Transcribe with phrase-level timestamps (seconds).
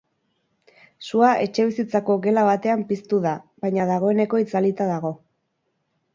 [1.07, 3.35] Sua etxebizitzako gela batean piztu da,
[3.67, 5.15] baina dagoeneko itzalita dago.